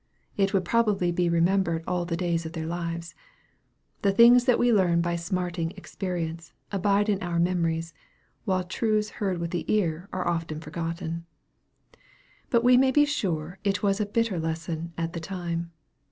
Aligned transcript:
It 0.35 0.51
would 0.51 0.65
probably 0.65 1.11
be 1.11 1.29
remembered 1.29 1.83
all 1.85 2.05
the 2.05 2.17
days 2.17 2.43
of 2.47 2.53
their 2.53 2.65
lives. 2.65 3.13
The 4.01 4.11
things 4.11 4.45
that 4.45 4.57
we 4.57 4.73
learn 4.73 4.99
by 4.99 5.15
smarting 5.15 5.73
experience, 5.77 6.53
abide 6.71 7.07
in 7.07 7.21
our 7.21 7.37
memories, 7.37 7.93
while 8.43 8.63
truths 8.63 9.11
heard 9.21 9.37
with 9.37 9.51
the 9.51 9.63
ear 9.71 10.09
are 10.11 10.27
often 10.27 10.59
forgotten. 10.59 11.27
But 12.49 12.63
we 12.63 12.77
may 12.77 12.89
be 12.89 13.05
sure 13.05 13.59
it 13.63 13.83
was 13.83 13.99
a 14.01 14.07
bitter 14.07 14.39
lesson 14.39 14.91
at 14.97 15.13
the 15.13 15.19
time. 15.19 15.71